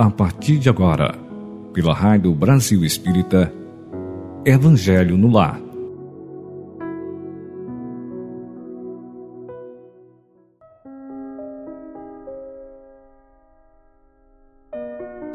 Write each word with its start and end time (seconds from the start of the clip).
a 0.00 0.08
partir 0.08 0.56
de 0.56 0.66
agora, 0.70 1.14
pela 1.74 1.92
Rádio 1.92 2.34
Brasil 2.34 2.82
Espírita, 2.82 3.52
Evangelho 4.46 5.14
no 5.14 5.30
Lar. 5.30 5.60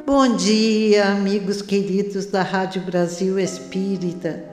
Bom 0.04 0.36
dia, 0.36 1.10
amigos 1.10 1.62
queridos 1.62 2.26
da 2.26 2.42
Rádio 2.42 2.82
Brasil 2.82 3.38
Espírita. 3.38 4.44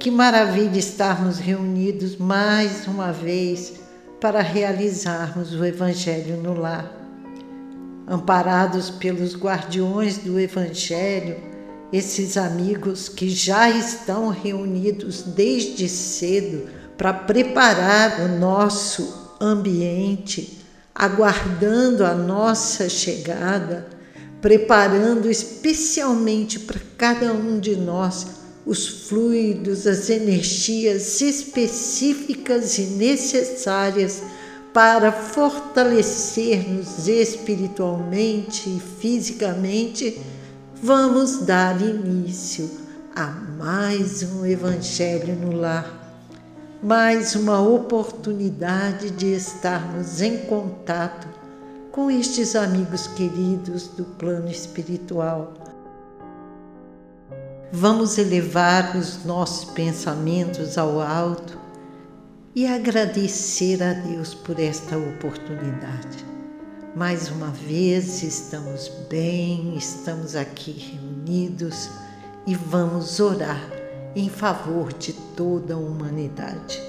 Que 0.00 0.10
maravilha 0.10 0.80
estarmos 0.80 1.38
reunidos 1.38 2.16
mais 2.16 2.88
uma 2.88 3.12
vez 3.12 3.74
para 4.20 4.40
realizarmos 4.40 5.54
o 5.54 5.64
Evangelho 5.64 6.42
no 6.42 6.60
lar 6.60 7.03
amparados 8.06 8.90
pelos 8.90 9.34
guardiões 9.34 10.18
do 10.18 10.38
Evangelho, 10.38 11.36
esses 11.92 12.36
amigos 12.36 13.08
que 13.08 13.28
já 13.28 13.70
estão 13.70 14.28
reunidos 14.28 15.22
desde 15.22 15.88
cedo 15.88 16.68
para 16.96 17.12
preparar 17.12 18.20
o 18.20 18.38
nosso 18.38 19.36
ambiente, 19.40 20.60
aguardando 20.94 22.04
a 22.04 22.14
nossa 22.14 22.88
chegada, 22.88 23.86
preparando 24.40 25.30
especialmente 25.30 26.58
para 26.60 26.80
cada 26.96 27.32
um 27.32 27.58
de 27.58 27.76
nós 27.76 28.26
os 28.66 29.08
fluidos, 29.08 29.86
as 29.86 30.08
energias 30.08 31.20
específicas 31.20 32.78
e 32.78 32.82
necessárias 32.82 34.22
para 34.74 35.12
fortalecer-nos 35.12 37.06
espiritualmente 37.06 38.68
e 38.68 38.80
fisicamente, 38.80 40.20
vamos 40.82 41.46
dar 41.46 41.80
início 41.80 42.68
a 43.14 43.26
mais 43.56 44.24
um 44.24 44.44
Evangelho 44.44 45.36
no 45.36 45.56
Lar, 45.56 46.18
mais 46.82 47.36
uma 47.36 47.60
oportunidade 47.60 49.12
de 49.12 49.32
estarmos 49.32 50.20
em 50.20 50.38
contato 50.38 51.28
com 51.92 52.10
estes 52.10 52.56
amigos 52.56 53.06
queridos 53.06 53.86
do 53.86 54.02
plano 54.02 54.50
espiritual. 54.50 55.54
Vamos 57.70 58.18
elevar 58.18 58.96
os 58.96 59.24
nossos 59.24 59.66
pensamentos 59.66 60.76
ao 60.76 61.00
alto 61.00 61.63
e 62.54 62.68
agradecer 62.68 63.82
a 63.82 63.92
Deus 63.92 64.32
por 64.32 64.60
esta 64.60 64.96
oportunidade. 64.96 66.24
Mais 66.94 67.28
uma 67.28 67.48
vez 67.48 68.22
estamos 68.22 68.88
bem, 69.10 69.76
estamos 69.76 70.36
aqui 70.36 70.70
reunidos 70.70 71.90
e 72.46 72.54
vamos 72.54 73.18
orar 73.18 73.60
em 74.14 74.28
favor 74.28 74.92
de 74.92 75.12
toda 75.12 75.74
a 75.74 75.76
humanidade. 75.76 76.80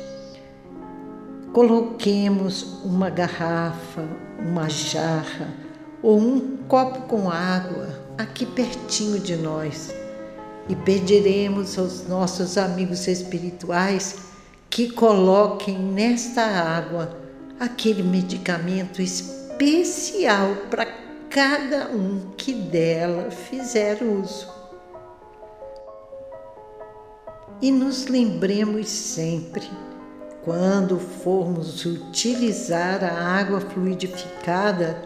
Coloquemos 1.51 2.83
uma 2.83 3.09
garrafa, 3.09 4.07
uma 4.37 4.69
jarra 4.69 5.51
ou 6.03 6.19
um 6.19 6.57
copo 6.67 7.07
com 7.07 7.31
água 7.31 7.89
aqui 8.19 8.45
pertinho 8.45 9.19
de 9.19 9.35
nós 9.35 9.91
e 10.69 10.75
pediremos 10.75 11.79
aos 11.79 12.07
nossos 12.07 12.55
amigos 12.55 13.07
espirituais 13.07 14.24
que 14.69 14.89
coloquem 14.91 15.77
nesta 15.77 16.41
água 16.41 17.17
aquele 17.59 18.03
medicamento 18.03 19.01
especial 19.01 20.55
para 20.69 20.85
cada 21.29 21.89
um 21.89 22.31
que 22.37 22.53
dela 22.53 23.31
fizer 23.31 24.01
uso. 24.03 24.47
E 27.61 27.71
nos 27.71 28.07
lembremos 28.07 28.89
sempre, 28.89 29.69
quando 30.43 30.99
formos 30.99 31.85
utilizar 31.85 33.03
a 33.03 33.39
água 33.39 33.61
fluidificada, 33.61 35.01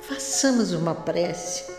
façamos 0.00 0.72
uma 0.72 0.94
prece. 0.94 1.70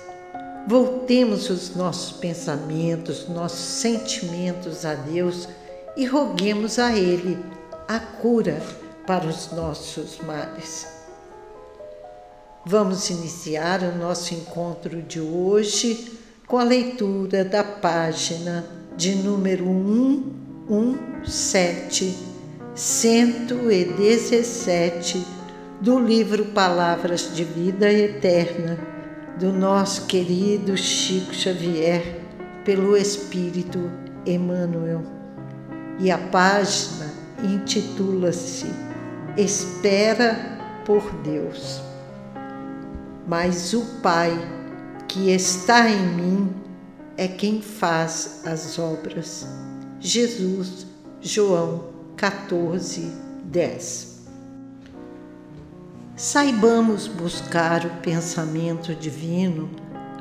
Voltemos 0.68 1.50
os 1.50 1.76
nossos 1.76 2.12
pensamentos, 2.12 3.28
nossos 3.28 3.60
sentimentos 3.60 4.86
a 4.86 4.94
Deus 4.94 5.48
e 5.96 6.06
roguemos 6.06 6.78
a 6.80 6.96
Ele 6.96 7.38
a 7.88 8.00
cura 8.00 8.62
para 9.06 9.28
os 9.28 9.52
nossos 9.52 10.18
males. 10.20 10.88
Vamos 12.66 13.10
iniciar 13.10 13.82
o 13.82 13.98
nosso 13.98 14.34
encontro 14.34 15.02
de 15.02 15.20
hoje 15.20 16.18
com 16.48 16.58
a 16.58 16.64
leitura 16.64 17.44
da 17.44 17.62
página 17.64 18.64
de 18.96 19.16
número 19.16 19.66
117, 21.26 22.16
117 22.76 25.26
do 25.82 26.00
livro 26.00 26.46
Palavras 26.46 27.36
de 27.36 27.44
Vida 27.44 27.92
Eterna, 27.92 28.80
do 29.40 29.52
nosso 29.52 30.06
querido 30.06 30.78
Chico 30.78 31.34
Xavier, 31.34 32.22
pelo 32.64 32.96
Espírito 32.96 33.92
Emmanuel 34.24 35.21
e 36.02 36.10
a 36.10 36.18
página 36.18 37.14
intitula-se 37.44 38.66
Espera 39.38 40.60
por 40.84 41.10
Deus. 41.22 41.80
Mas 43.28 43.72
o 43.74 43.86
Pai 44.02 44.34
que 45.08 45.32
está 45.32 45.88
em 45.90 46.06
mim 46.08 46.54
é 47.16 47.28
quem 47.28 47.62
faz 47.62 48.42
as 48.46 48.78
obras. 48.80 49.48
Jesus, 50.00 50.88
João 51.22 51.86
14, 52.18 53.10
10. 53.46 54.22
Saibamos 56.18 57.08
buscar 57.08 57.86
o 57.86 58.02
pensamento 58.02 58.94
divino, 58.96 59.70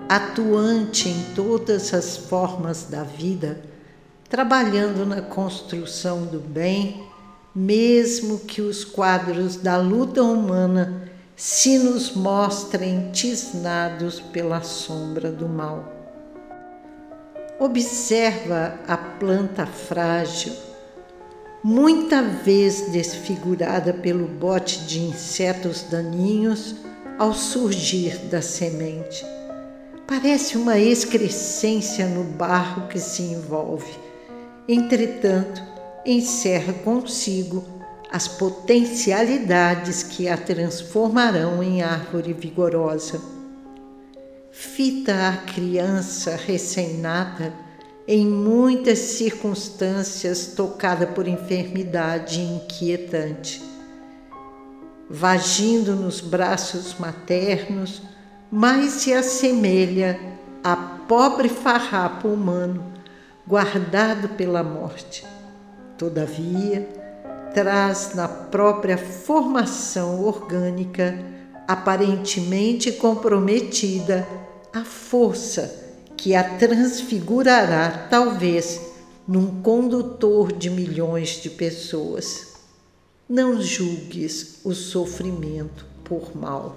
atuante 0.08 1.08
em 1.08 1.34
todas 1.34 1.92
as 1.94 2.16
formas 2.16 2.84
da 2.84 3.02
vida 3.02 3.70
trabalhando 4.30 5.04
na 5.04 5.20
construção 5.20 6.24
do 6.24 6.38
bem, 6.38 7.04
mesmo 7.52 8.38
que 8.38 8.62
os 8.62 8.84
quadros 8.84 9.56
da 9.56 9.76
luta 9.76 10.22
humana 10.22 11.10
se 11.34 11.78
nos 11.78 12.12
mostrem 12.12 13.10
tisnados 13.10 14.20
pela 14.20 14.62
sombra 14.62 15.32
do 15.32 15.48
mal. 15.48 15.84
Observa 17.58 18.78
a 18.86 18.96
planta 18.96 19.66
frágil, 19.66 20.52
muita 21.62 22.22
vez 22.22 22.88
desfigurada 22.92 23.92
pelo 23.92 24.28
bote 24.28 24.78
de 24.84 25.00
insetos 25.00 25.82
daninhos 25.91 26.76
ao 27.18 27.34
surgir 27.34 28.16
da 28.26 28.41
semente. 28.41 29.26
Parece 30.06 30.56
uma 30.56 30.78
excrescência 30.78 32.06
no 32.06 32.22
barro 32.22 32.86
que 32.86 32.98
se 32.98 33.22
envolve 33.22 34.09
entretanto, 34.72 35.62
encerra 36.04 36.72
consigo 36.72 37.64
as 38.10 38.26
potencialidades 38.26 40.03
que 40.03 40.28
a 40.28 40.36
transformarão 40.36 41.62
em 41.62 41.82
árvore 41.82 42.32
vigorosa. 42.32 43.20
Fita 44.50 45.28
a 45.28 45.36
criança 45.36 46.36
recém-nata 46.36 47.53
em 48.06 48.26
muitas 48.26 48.98
circunstâncias 48.98 50.54
tocada 50.56 51.06
por 51.06 51.28
enfermidade 51.28 52.41
inquietante. 52.41 53.62
Vagindo 55.09 55.94
nos 55.94 56.21
braços 56.21 56.97
maternos, 56.98 58.03
mais 58.50 58.94
se 58.94 59.12
assemelha 59.12 60.18
a 60.62 60.74
pobre 60.77 61.48
farrapo 61.48 62.28
humano 62.28 62.99
guardado 63.50 64.28
pela 64.36 64.62
morte. 64.62 65.26
Todavia, 65.98 66.88
traz 67.52 68.14
na 68.14 68.28
própria 68.28 68.97
formação 68.97 70.24
orgânica, 70.24 71.18
aparentemente 71.66 72.92
comprometida, 72.92 74.24
a 74.72 74.84
força 74.84 75.84
que 76.16 76.32
a 76.36 76.44
transfigurará, 76.44 78.06
talvez, 78.08 78.80
num 79.26 79.60
condutor 79.60 80.53
de 80.53 80.70
milhões 80.70 81.42
de 81.42 81.50
pessoas. 81.50 82.53
Não 83.28 83.60
julgues 83.60 84.60
o 84.64 84.72
sofrimento 84.72 85.84
por 86.04 86.36
mal. 86.36 86.76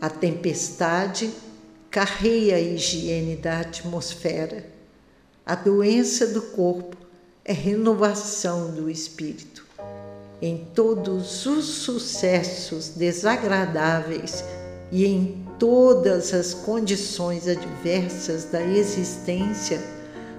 A 0.00 0.10
tempestade 0.10 1.30
carreia 1.88 2.56
a 2.56 2.60
higiene 2.60 3.36
da 3.36 3.60
atmosfera 3.60 4.75
a 5.46 5.54
doença 5.54 6.26
do 6.26 6.42
corpo 6.42 6.96
é 7.44 7.52
renovação 7.52 8.72
do 8.72 8.90
espírito. 8.90 9.64
Em 10.42 10.66
todos 10.74 11.46
os 11.46 11.64
sucessos 11.66 12.88
desagradáveis 12.88 14.44
e 14.90 15.06
em 15.06 15.46
todas 15.56 16.34
as 16.34 16.52
condições 16.52 17.46
adversas 17.46 18.46
da 18.46 18.60
existência, 18.60 19.80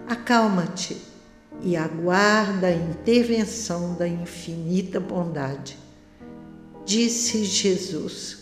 acalma-te 0.06 0.98
e 1.62 1.77
aguarda 1.77 2.68
a 2.68 2.75
intervenção 2.75 3.95
da 3.95 4.06
infinita 4.06 5.00
bondade. 5.00 5.77
Disse 6.86 7.45
Jesus: 7.45 8.39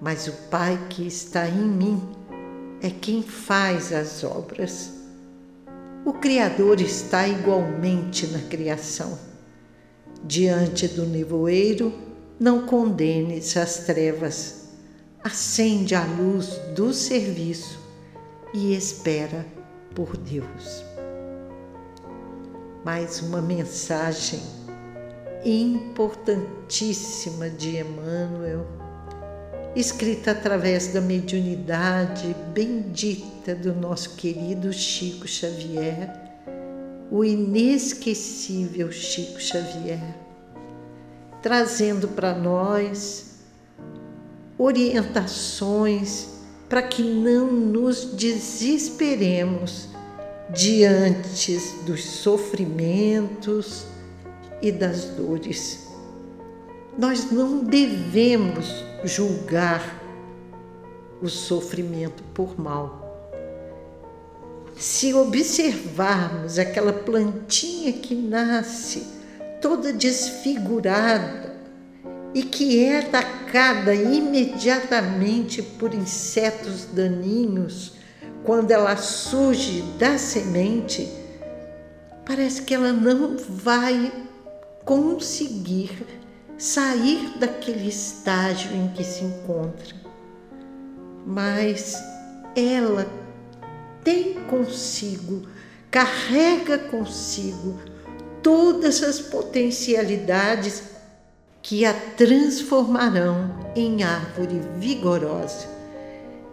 Mas 0.00 0.26
o 0.26 0.32
Pai 0.50 0.76
que 0.90 1.06
está 1.06 1.48
em 1.48 1.62
mim 1.62 2.02
é 2.82 2.90
quem 2.90 3.22
faz 3.22 3.92
as 3.92 4.24
obras. 4.24 4.99
O 6.04 6.14
Criador 6.14 6.80
está 6.80 7.28
igualmente 7.28 8.26
na 8.28 8.38
criação. 8.38 9.18
Diante 10.24 10.88
do 10.88 11.04
nevoeiro, 11.04 11.92
não 12.38 12.66
condenes 12.66 13.54
as 13.56 13.84
trevas. 13.84 14.70
Acende 15.22 15.94
a 15.94 16.02
luz 16.02 16.58
do 16.74 16.94
serviço 16.94 17.78
e 18.54 18.74
espera 18.74 19.46
por 19.94 20.16
Deus. 20.16 20.82
Mais 22.82 23.20
uma 23.20 23.42
mensagem 23.42 24.40
importantíssima 25.44 27.50
de 27.50 27.76
Emmanuel, 27.76 28.66
escrita 29.74 30.32
através 30.32 30.88
da 30.88 31.00
mediunidade 31.00 32.34
bendita 32.52 33.54
do 33.54 33.72
nosso 33.72 34.16
querido 34.16 34.72
Chico 34.72 35.28
Xavier, 35.28 36.12
o 37.10 37.24
inesquecível 37.24 38.90
Chico 38.90 39.40
Xavier, 39.40 40.02
trazendo 41.40 42.08
para 42.08 42.34
nós 42.34 43.38
orientações 44.58 46.28
para 46.68 46.82
que 46.82 47.02
não 47.02 47.50
nos 47.50 48.12
desesperemos 48.14 49.88
diante 50.50 51.56
dos 51.86 52.04
sofrimentos 52.04 53.86
e 54.60 54.70
das 54.70 55.04
dores. 55.04 55.88
Nós 56.98 57.30
não 57.30 57.64
devemos 57.64 58.89
julgar 59.04 60.00
o 61.22 61.28
sofrimento 61.28 62.22
por 62.34 62.58
mal. 62.58 63.00
Se 64.76 65.12
observarmos 65.12 66.58
aquela 66.58 66.92
plantinha 66.92 67.92
que 67.92 68.14
nasce 68.14 69.06
toda 69.60 69.92
desfigurada 69.92 71.54
e 72.34 72.42
que 72.42 72.82
é 72.82 73.00
atacada 73.00 73.94
imediatamente 73.94 75.62
por 75.62 75.92
insetos 75.92 76.86
daninhos, 76.86 77.94
quando 78.44 78.70
ela 78.70 78.96
surge 78.96 79.82
da 79.98 80.16
semente, 80.16 81.08
parece 82.24 82.62
que 82.62 82.74
ela 82.74 82.92
não 82.92 83.36
vai 83.36 84.10
conseguir 84.84 86.06
sair 86.60 87.38
daquele 87.38 87.88
estágio 87.88 88.70
em 88.76 88.88
que 88.88 89.02
se 89.02 89.24
encontra. 89.24 89.96
Mas 91.26 91.96
ela 92.54 93.10
tem 94.04 94.34
consigo, 94.44 95.48
carrega 95.90 96.78
consigo 96.78 97.80
todas 98.42 99.02
as 99.02 99.20
potencialidades 99.20 100.82
que 101.62 101.86
a 101.86 101.94
transformarão 101.94 103.72
em 103.74 104.02
árvore 104.02 104.60
vigorosa. 104.76 105.66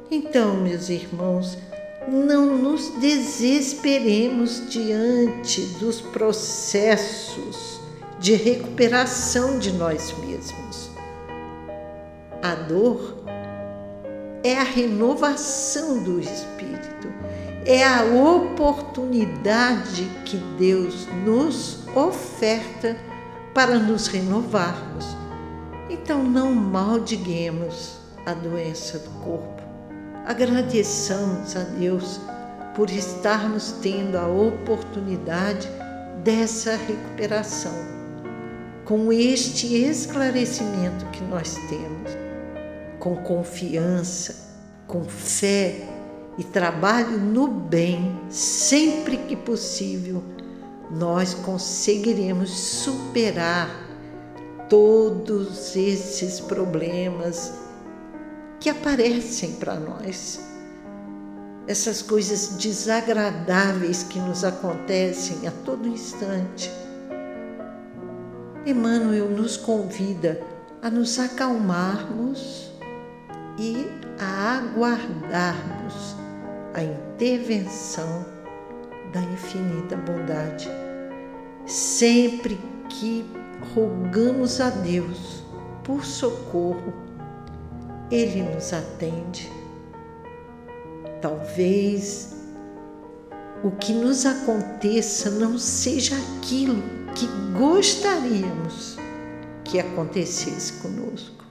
Então, 0.10 0.56
meus 0.56 0.88
irmãos, 0.88 1.58
não 2.08 2.58
nos 2.58 2.92
desesperemos 3.00 4.70
diante 4.70 5.62
dos 5.80 6.00
processos 6.00 7.77
de 8.20 8.36
recuperação 8.36 9.60
de 9.60 9.72
nós 9.74 10.16
mesmos. 10.20 10.90
A 12.42 12.56
dor 12.56 13.24
é 14.44 14.58
a 14.58 14.64
renovação 14.64 16.02
do 16.04 16.20
espírito, 16.20 17.08
é 17.66 17.84
a 17.84 18.04
oportunidade 18.04 20.10
que 20.26 20.38
Deus 20.58 21.08
nos 21.26 21.86
oferta 21.96 22.98
para 23.54 23.78
nos 23.78 24.08
renovarmos. 24.08 25.06
Então 25.90 26.24
não 26.24 26.54
maldiguemos 26.54 27.98
a 28.26 28.34
doença 28.34 29.00
do 29.00 29.10
corpo 29.24 29.58
agradeçamos 30.28 31.56
a 31.56 31.64
Deus 31.64 32.20
por 32.76 32.90
estarmos 32.90 33.72
tendo 33.82 34.18
a 34.18 34.28
oportunidade 34.28 35.70
dessa 36.22 36.76
recuperação, 36.76 37.74
com 38.88 39.12
este 39.12 39.84
esclarecimento 39.84 41.06
que 41.08 41.22
nós 41.26 41.56
temos, 41.68 42.12
com 43.00 43.18
confiança, 43.18 44.34
com 44.88 45.04
fé 45.04 45.86
e 46.38 46.44
trabalho 46.46 47.20
no 47.20 47.50
bem, 47.50 48.18
sempre 48.30 49.18
que 49.18 49.36
possível, 49.36 50.24
nós 50.90 51.34
conseguiremos 51.34 52.50
superar 52.50 53.70
todos 54.70 55.76
esses 55.76 56.40
problemas 56.40 57.52
que 58.58 58.70
aparecem 58.70 59.52
para 59.56 59.76
nós. 59.76 60.40
Essas 61.68 62.02
coisas 62.02 62.56
desagradáveis 62.56 64.04
que 64.04 64.18
nos 64.18 64.46
acontecem 64.46 65.46
a 65.46 65.52
todo 65.66 65.90
instante. 65.90 66.72
Emmanuel 68.68 69.30
nos 69.30 69.56
convida 69.56 70.42
a 70.82 70.90
nos 70.90 71.18
acalmarmos 71.20 72.70
e 73.58 73.88
a 74.20 74.58
aguardarmos 74.58 76.18
a 76.74 76.84
intervenção 76.84 78.26
da 79.14 79.22
infinita 79.22 79.96
bondade. 79.96 80.68
Sempre 81.66 82.60
que 82.90 83.26
rogamos 83.74 84.60
a 84.60 84.70
Deus 84.70 85.44
por 85.86 86.04
socorro, 86.04 86.94
ele 88.12 88.42
nos 88.44 88.74
atende. 88.74 89.50
Talvez 91.22 92.36
o 93.64 93.72
que 93.72 93.94
nos 93.94 94.26
aconteça 94.26 95.30
não 95.30 95.58
seja 95.58 96.16
aquilo 96.18 97.07
que 97.18 97.28
gostaríamos 97.58 98.96
que 99.64 99.80
acontecesse 99.80 100.74
conosco, 100.74 101.44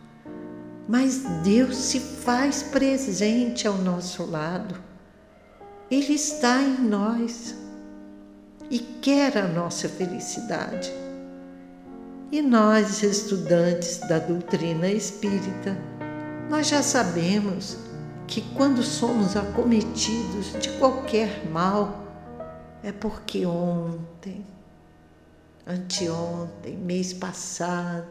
mas 0.89 1.25
Deus 1.43 1.77
se 1.77 1.99
faz 1.99 2.63
presente 2.63 3.67
ao 3.67 3.77
nosso 3.77 4.25
lado. 4.31 4.77
Ele 5.91 6.15
está 6.15 6.63
em 6.63 6.79
nós 6.83 7.57
e 8.71 8.79
quer 8.79 9.37
a 9.37 9.49
nossa 9.49 9.89
felicidade. 9.89 10.93
E 12.31 12.41
nós, 12.41 13.03
estudantes 13.03 13.99
da 14.09 14.21
doutrina 14.21 14.89
espírita, 14.89 15.77
nós 16.49 16.69
já 16.69 16.81
sabemos 16.81 17.77
que 18.29 18.41
quando 18.55 18.85
somos 18.85 19.37
acometidos 19.37 20.53
de 20.61 20.69
qualquer 20.79 21.45
mal, 21.51 22.05
é 22.85 22.93
porque 22.93 23.45
ontem, 23.45 24.45
anteontem, 25.67 26.77
mês 26.77 27.13
passado, 27.13 28.07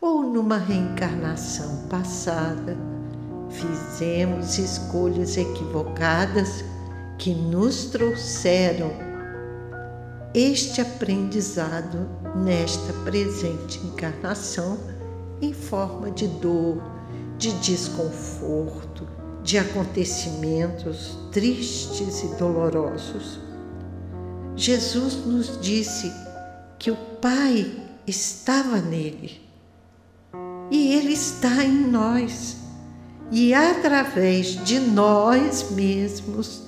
ou 0.00 0.22
numa 0.22 0.58
reencarnação 0.58 1.86
passada, 1.88 2.76
fizemos 3.50 4.58
escolhas 4.58 5.36
equivocadas 5.36 6.64
que 7.18 7.34
nos 7.34 7.86
trouxeram 7.86 8.90
este 10.34 10.80
aprendizado 10.80 12.08
nesta 12.36 12.92
presente 13.04 13.78
encarnação 13.86 14.78
em 15.40 15.52
forma 15.52 16.10
de 16.10 16.26
dor, 16.26 16.82
de 17.38 17.52
desconforto, 17.60 19.06
de 19.42 19.58
acontecimentos 19.58 21.18
tristes 21.30 22.22
e 22.22 22.28
dolorosos. 22.36 23.40
Jesus 24.56 25.24
nos 25.26 25.60
disse 25.60 26.12
que 26.82 26.90
o 26.90 26.96
Pai 26.96 27.72
estava 28.08 28.78
nele 28.78 29.40
e 30.68 30.94
ele 30.94 31.12
está 31.12 31.64
em 31.64 31.86
nós. 31.86 32.56
E 33.30 33.54
através 33.54 34.62
de 34.64 34.80
nós 34.80 35.70
mesmos, 35.70 36.64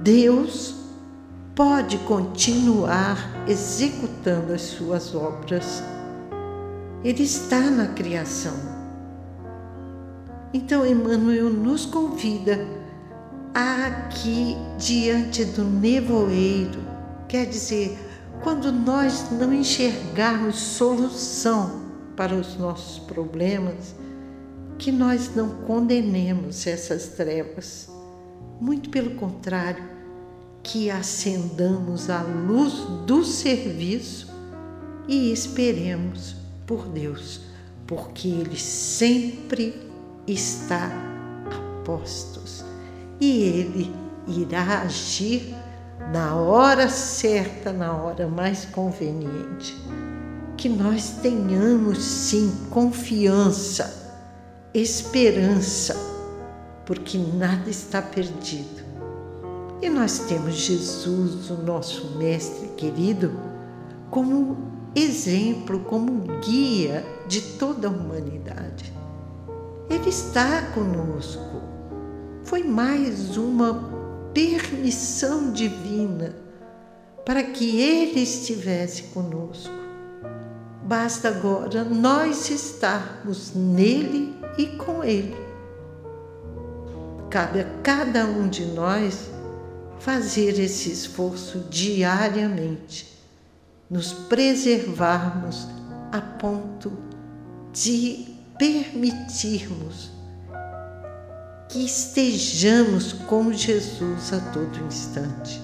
Deus 0.00 0.76
pode 1.56 1.98
continuar 1.98 3.44
executando 3.48 4.52
as 4.52 4.62
suas 4.62 5.12
obras. 5.12 5.82
Ele 7.02 7.24
está 7.24 7.60
na 7.62 7.88
criação 7.88 8.54
Então, 10.54 10.86
Emmanuel 10.86 11.50
nos 11.50 11.84
convida 11.84 12.64
aqui 13.52 14.56
diante 14.78 15.44
do 15.46 15.64
nevoeiro, 15.64 16.80
quer 17.26 17.46
dizer, 17.46 17.98
quando 18.42 18.72
nós 18.72 19.30
não 19.30 19.52
enxergarmos 19.52 20.56
solução 20.56 21.82
para 22.16 22.34
os 22.34 22.56
nossos 22.56 22.98
problemas, 22.98 23.94
que 24.78 24.90
nós 24.90 25.34
não 25.34 25.48
condenemos 25.62 26.66
essas 26.66 27.08
trevas. 27.08 27.88
Muito 28.60 28.90
pelo 28.90 29.12
contrário, 29.12 29.84
que 30.62 30.90
acendamos 30.90 32.10
a 32.10 32.22
luz 32.22 32.74
do 33.06 33.24
serviço 33.24 34.28
e 35.08 35.32
esperemos 35.32 36.36
por 36.66 36.86
Deus, 36.86 37.40
porque 37.86 38.28
Ele 38.28 38.56
sempre 38.56 39.74
está 40.26 40.86
a 40.86 41.84
postos 41.84 42.64
e 43.20 43.42
Ele 43.42 43.92
irá 44.28 44.82
agir 44.82 45.54
na 46.10 46.34
hora 46.36 46.88
certa, 46.88 47.72
na 47.72 47.92
hora 47.92 48.26
mais 48.26 48.64
conveniente. 48.66 49.76
Que 50.56 50.68
nós 50.68 51.16
tenhamos 51.22 52.02
sim 52.02 52.66
confiança, 52.70 54.14
esperança, 54.72 55.96
porque 56.86 57.18
nada 57.18 57.68
está 57.68 58.00
perdido. 58.00 58.82
E 59.80 59.88
nós 59.88 60.20
temos 60.20 60.54
Jesus, 60.54 61.50
o 61.50 61.54
nosso 61.54 62.16
Mestre 62.16 62.68
querido, 62.76 63.32
como 64.10 64.56
exemplo, 64.94 65.80
como 65.80 66.22
guia 66.40 67.04
de 67.26 67.40
toda 67.40 67.88
a 67.88 67.90
humanidade. 67.90 68.92
Ele 69.90 70.08
está 70.08 70.62
conosco. 70.74 71.62
Foi 72.44 72.62
mais 72.62 73.36
uma 73.36 73.91
permissão 74.32 75.52
divina 75.52 76.34
para 77.24 77.42
que 77.42 77.80
Ele 77.80 78.20
estivesse 78.20 79.04
conosco. 79.04 79.72
Basta 80.84 81.28
agora 81.28 81.84
nós 81.84 82.50
estarmos 82.50 83.54
nele 83.54 84.34
e 84.58 84.66
com 84.66 85.04
Ele. 85.04 85.36
Cabe 87.30 87.60
a 87.60 87.64
cada 87.82 88.26
um 88.26 88.48
de 88.48 88.64
nós 88.66 89.30
fazer 90.00 90.58
esse 90.58 90.90
esforço 90.90 91.60
diariamente, 91.70 93.16
nos 93.88 94.12
preservarmos 94.12 95.68
a 96.10 96.20
ponto 96.20 96.92
de 97.72 98.36
permitirmos 98.58 100.10
que 101.72 101.86
estejamos 101.86 103.14
com 103.14 103.50
Jesus 103.50 104.30
a 104.34 104.40
todo 104.52 104.78
instante. 104.84 105.58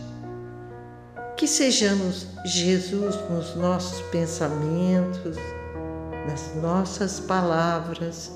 Que 1.36 1.46
sejamos 1.46 2.26
Jesus 2.46 3.14
nos 3.30 3.54
nossos 3.54 4.00
pensamentos, 4.10 5.36
nas 6.26 6.54
nossas 6.62 7.20
palavras, 7.20 8.32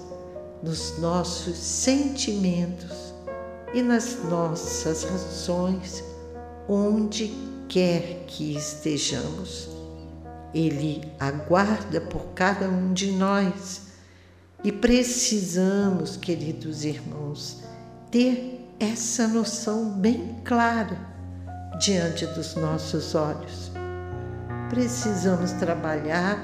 nos 0.62 0.98
nossos 0.98 1.56
sentimentos 1.56 3.14
e 3.72 3.80
nas 3.80 4.22
nossas 4.28 5.04
ações, 5.06 6.04
onde 6.68 7.34
quer 7.70 8.26
que 8.26 8.54
estejamos. 8.54 9.70
Ele 10.52 11.10
aguarda 11.18 12.02
por 12.02 12.34
cada 12.34 12.68
um 12.68 12.92
de 12.92 13.12
nós 13.12 13.92
e 14.62 14.70
precisamos, 14.70 16.18
queridos 16.18 16.84
irmãos, 16.84 17.61
ter 18.12 18.68
essa 18.78 19.26
noção 19.26 19.88
bem 19.88 20.36
clara 20.44 20.98
diante 21.80 22.26
dos 22.26 22.54
nossos 22.54 23.14
olhos. 23.14 23.72
Precisamos 24.68 25.52
trabalhar 25.52 26.38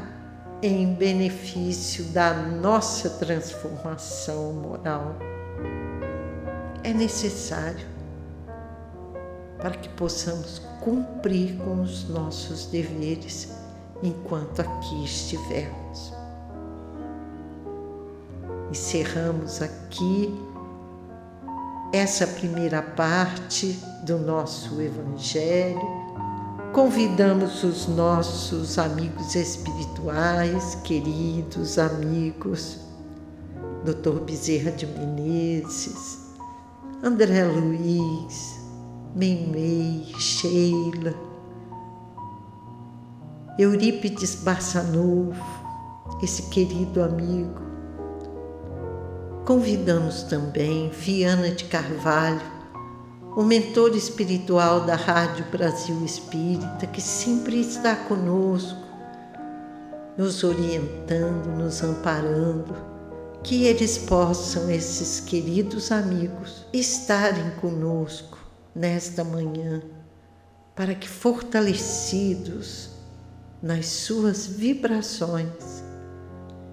em 0.62 0.94
benefício 0.94 2.04
da 2.06 2.32
nossa 2.32 3.10
transformação 3.10 4.54
moral. 4.54 5.14
É 6.82 6.92
necessário 6.94 7.86
para 9.58 9.72
que 9.72 9.90
possamos 9.90 10.62
cumprir 10.80 11.54
com 11.58 11.82
os 11.82 12.08
nossos 12.08 12.64
deveres 12.66 13.52
enquanto 14.02 14.60
aqui 14.60 15.04
estivermos. 15.04 16.14
Encerramos 18.70 19.60
aqui 19.60 20.47
essa 21.92 22.26
primeira 22.26 22.82
parte 22.82 23.78
do 24.02 24.18
nosso 24.18 24.80
Evangelho. 24.80 25.98
Convidamos 26.72 27.64
os 27.64 27.88
nossos 27.88 28.78
amigos 28.78 29.34
espirituais, 29.34 30.74
queridos 30.84 31.78
amigos, 31.78 32.78
Dr. 33.84 34.20
Bezerra 34.20 34.70
de 34.72 34.86
Menezes, 34.86 36.18
André 37.02 37.44
Luiz, 37.44 38.60
Meimei, 39.14 40.04
Sheila, 40.18 41.14
Eurípides 43.58 44.34
Barçanufo, 44.36 45.42
esse 46.22 46.42
querido 46.50 47.02
amigo, 47.02 47.60
Convidamos 49.48 50.24
também 50.24 50.90
Viana 50.90 51.50
de 51.50 51.64
Carvalho, 51.64 52.42
o 53.34 53.42
mentor 53.42 53.96
espiritual 53.96 54.82
da 54.84 54.94
Rádio 54.94 55.42
Brasil 55.50 56.04
Espírita, 56.04 56.86
que 56.86 57.00
sempre 57.00 57.58
está 57.58 57.96
conosco, 57.96 58.76
nos 60.18 60.44
orientando, 60.44 61.46
nos 61.56 61.82
amparando, 61.82 62.76
que 63.42 63.64
eles 63.64 63.96
possam, 63.96 64.68
esses 64.68 65.18
queridos 65.20 65.90
amigos, 65.90 66.66
estarem 66.70 67.50
conosco 67.52 68.36
nesta 68.74 69.24
manhã, 69.24 69.80
para 70.76 70.94
que 70.94 71.08
fortalecidos 71.08 72.90
nas 73.62 73.86
suas 73.86 74.46
vibrações, 74.46 75.82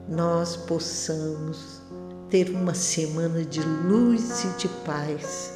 nós 0.10 0.58
possamos 0.58 1.85
ter 2.36 2.50
uma 2.50 2.74
semana 2.74 3.46
de 3.46 3.62
luz 3.62 4.44
e 4.44 4.50
de 4.58 4.68
paz 4.84 5.54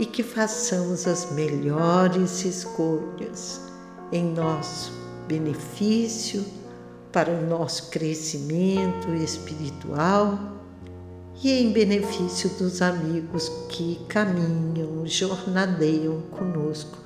e 0.00 0.04
que 0.04 0.24
façamos 0.24 1.06
as 1.06 1.30
melhores 1.30 2.44
escolhas 2.44 3.60
em 4.10 4.24
nosso 4.34 4.92
benefício, 5.28 6.44
para 7.12 7.30
o 7.30 7.46
nosso 7.46 7.88
crescimento 7.90 9.14
espiritual 9.14 10.36
e 11.40 11.52
em 11.52 11.72
benefício 11.72 12.50
dos 12.58 12.82
amigos 12.82 13.48
que 13.68 14.04
caminham, 14.08 15.06
jornadeiam 15.06 16.20
conosco 16.32 16.98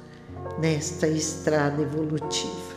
nesta 0.59 1.07
estrada 1.07 1.83
evolutiva. 1.83 2.76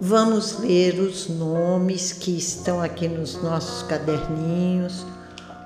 Vamos 0.00 0.60
ler 0.60 1.00
os 1.00 1.28
nomes 1.28 2.12
que 2.12 2.30
estão 2.30 2.80
aqui 2.80 3.08
nos 3.08 3.42
nossos 3.42 3.82
caderninhos, 3.82 5.04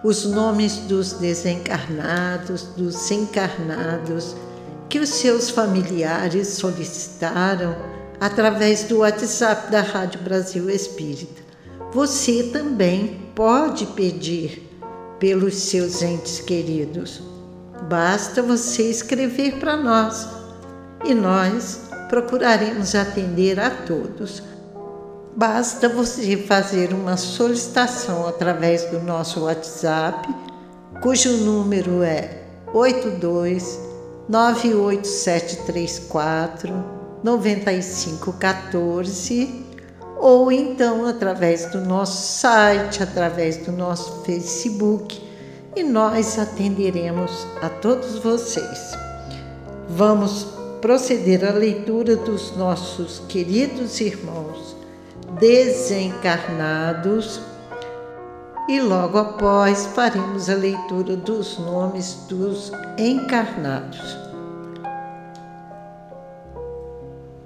os 0.02 0.24
nomes 0.24 0.76
dos 0.88 1.12
desencarnados, 1.12 2.62
dos 2.74 3.10
encarnados, 3.10 4.34
que 4.88 4.98
os 4.98 5.10
seus 5.10 5.50
familiares 5.50 6.48
solicitaram 6.48 7.76
através 8.18 8.84
do 8.84 9.00
WhatsApp 9.00 9.70
da 9.70 9.82
Rádio 9.82 10.22
Brasil 10.22 10.70
Espírita. 10.70 11.42
Você 11.92 12.44
também 12.44 13.30
pode 13.34 13.84
pedir 13.84 14.66
pelos 15.18 15.56
seus 15.56 16.00
entes 16.00 16.40
queridos. 16.40 17.20
Basta 17.86 18.40
você 18.40 18.88
escrever 18.88 19.58
para 19.58 19.76
nós 19.76 20.26
e 21.04 21.12
nós 21.12 21.91
procuraremos 22.12 22.94
atender 22.94 23.58
a 23.58 23.70
todos. 23.70 24.42
Basta 25.34 25.88
você 25.88 26.36
fazer 26.36 26.92
uma 26.92 27.16
solicitação 27.16 28.28
através 28.28 28.84
do 28.90 29.00
nosso 29.00 29.44
WhatsApp, 29.44 30.28
cujo 31.00 31.38
número 31.38 32.02
é 32.02 32.42
82 32.74 33.80
98734 34.28 36.84
9514 37.24 39.64
ou 40.18 40.52
então 40.52 41.06
através 41.06 41.64
do 41.70 41.80
nosso 41.80 42.40
site, 42.40 43.02
através 43.02 43.56
do 43.56 43.72
nosso 43.72 44.22
Facebook 44.22 45.26
e 45.74 45.82
nós 45.82 46.38
atenderemos 46.38 47.46
a 47.62 47.70
todos 47.70 48.18
vocês. 48.18 48.92
Vamos 49.88 50.60
proceder 50.82 51.48
à 51.48 51.52
leitura 51.52 52.16
dos 52.16 52.56
nossos 52.56 53.22
queridos 53.28 54.00
irmãos 54.00 54.76
desencarnados 55.38 57.40
e 58.68 58.80
logo 58.80 59.16
após 59.16 59.86
faremos 59.86 60.50
a 60.50 60.54
leitura 60.54 61.16
dos 61.16 61.56
nomes 61.58 62.26
dos 62.28 62.72
encarnados. 62.98 64.18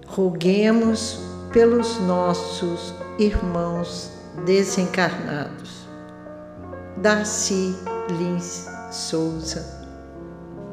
Roguemos 0.06 1.20
pelos 1.52 2.00
nossos 2.00 2.94
irmãos 3.18 4.10
desencarnados. 4.46 5.86
Darcy 6.96 7.76
Lins 8.18 8.66
Souza, 8.90 9.62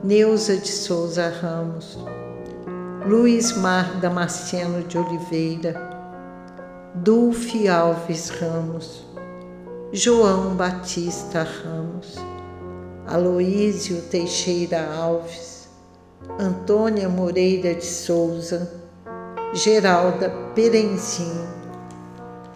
Neuza 0.01 0.55
de 0.55 0.71
Souza 0.71 1.27
Ramos, 1.41 1.97
Luiz 3.05 3.51
Mar 3.57 3.99
Damasceno 3.99 4.81
de 4.83 4.97
Oliveira, 4.97 5.75
Dulce 6.95 7.67
Alves 7.67 8.29
Ramos, 8.29 9.05
João 9.91 10.55
Batista 10.55 11.43
Ramos, 11.43 12.15
Aloísio 13.05 14.01
Teixeira 14.03 14.89
Alves, 14.95 15.67
Antônia 16.39 17.09
Moreira 17.09 17.75
de 17.75 17.85
Souza, 17.85 18.71
Geralda 19.53 20.29
Perenzin, 20.55 21.45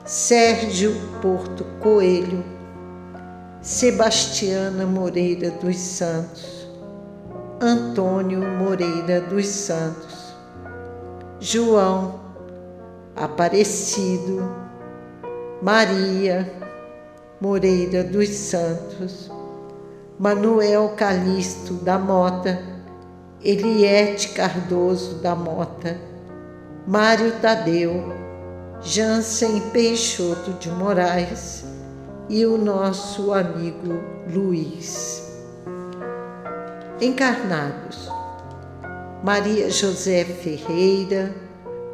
Sérgio 0.05 0.95
Porto 1.21 1.65
Coelho, 1.81 2.41
Sebastiana 3.61 4.85
Moreira 4.85 5.51
dos 5.51 5.77
Santos, 5.77 6.69
Antônio 7.59 8.39
Moreira 8.39 9.19
dos 9.19 9.45
Santos, 9.47 10.06
João 11.39 12.19
Aparecido, 13.15 14.43
Maria 15.61 16.51
Moreira 17.39 18.03
dos 18.03 18.29
Santos, 18.29 19.31
Manuel 20.17 20.93
Calixto 20.97 21.75
da 21.75 21.99
Mota, 21.99 22.59
Eliette 23.43 24.29
Cardoso 24.29 25.15
da 25.15 25.35
Mota, 25.35 25.95
Mário 26.87 27.31
Tadeu, 27.39 28.13
Jansen 28.81 29.61
Peixoto 29.69 30.53
de 30.53 30.69
Moraes 30.69 31.65
e 32.29 32.47
o 32.47 32.57
nosso 32.57 33.31
amigo 33.31 33.99
Luiz. 34.27 35.23
Encarnados: 36.99 38.16
Maria 39.27 39.69
José 39.69 40.23
Ferreira, 40.23 41.35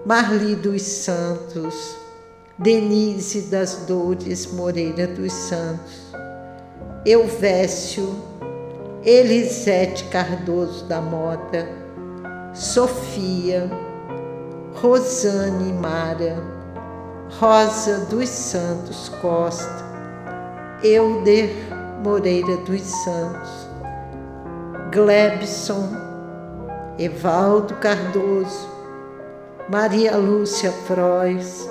Marli 0.05 0.53
dos 0.53 0.83
Santos, 0.83 1.97
Denise 2.59 3.49
das 3.49 3.87
Dores 3.87 4.53
Moreira 4.53 5.07
dos 5.07 5.33
Santos, 5.33 6.13
Elvésio, 7.03 8.15
Elisete 9.03 10.03
Cardoso 10.11 10.85
da 10.85 11.01
Mota, 11.01 11.67
Sofia, 12.53 13.67
Rosane 14.75 15.73
Mara, 15.73 16.37
Rosa 17.39 18.05
dos 18.11 18.29
Santos 18.29 19.09
Costa, 19.23 19.83
Euder 20.83 21.49
Moreira 22.03 22.57
dos 22.57 22.83
Santos, 23.03 23.67
Glebson, 24.91 26.12
Evaldo 26.97 27.75
Cardoso, 27.75 28.69
Maria 29.67 30.15
Lúcia 30.15 30.71
Frois, 30.71 31.67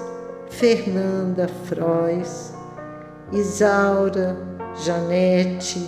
Fernanda 0.50 1.46
Frois, 1.66 2.52
Isaura, 3.30 4.36
Janete, 4.74 5.86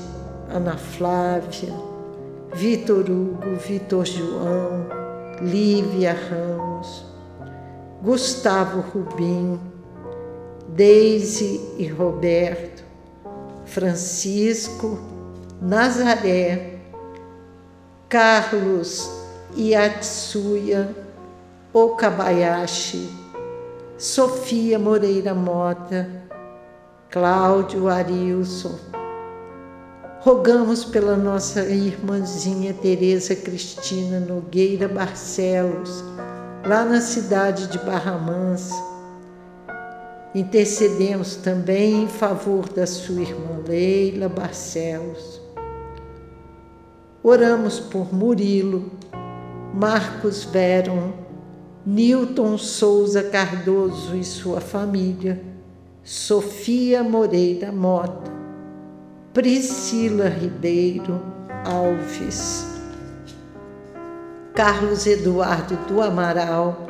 Ana 0.49 0.77
Flávia, 0.77 1.75
Vitor 2.53 3.11
Hugo, 3.11 3.57
Vitor 3.57 4.05
João, 4.07 4.87
Lívia 5.43 6.13
Ramos, 6.13 7.05
Gustavo 8.01 8.83
Rubim, 8.83 9.59
Deise 10.69 11.75
e 11.77 11.89
Roberto, 11.89 12.85
Francisco, 13.65 14.97
Nazaré, 15.61 16.79
Carlos 18.09 19.24
Yatsuya 19.57 20.93
Okabayashi, 21.73 23.09
Sofia 23.97 24.81
Moreira 24.81 25.33
Mota, 25.33 26.09
Cláudio 27.09 27.89
Arilson. 27.89 28.77
Rogamos 30.21 30.85
pela 30.85 31.17
nossa 31.17 31.63
irmãzinha 31.67 32.75
Tereza 32.75 33.37
Cristina 33.37 34.19
Nogueira 34.19 34.89
Barcelos, 34.89 36.03
lá 36.67 36.85
na 36.85 37.01
cidade 37.01 37.69
de 37.69 37.79
Barra 37.79 38.19
Mansa. 38.19 38.75
Intercedemos 40.35 41.37
também 41.37 42.03
em 42.03 42.09
favor 42.09 42.69
da 42.69 42.89
sua 42.89 43.21
irmã 43.21 43.63
Leila 43.69 44.29
Barcelos. 44.29 45.41
Oramos 47.23 47.79
por 47.79 48.13
Murilo, 48.13 48.91
Marcos 49.77 50.45
Veron, 50.45 51.13
Newton 51.85 52.57
Souza 52.57 53.25
Cardoso 53.25 54.15
e 54.15 54.23
sua 54.23 54.61
família, 54.61 55.43
Sofia 56.05 57.03
Moreira 57.03 57.73
Mota, 57.73 58.31
Priscila 59.33 60.29
Ribeiro 60.29 61.21
Alves, 61.65 62.65
Carlos 64.55 65.09
Eduardo 65.09 65.77
do 65.89 66.01
Amaral, 66.01 66.87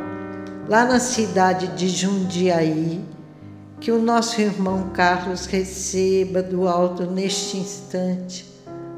lá 0.68 0.85
na 0.85 1.01
cidade 1.01 1.68
de 1.68 1.88
Jundiaí, 1.88 3.03
que 3.81 3.90
o 3.90 3.99
nosso 3.99 4.42
irmão 4.42 4.90
Carlos 4.90 5.47
receba 5.47 6.42
do 6.42 6.68
alto 6.68 7.07
neste 7.07 7.57
instante 7.57 8.44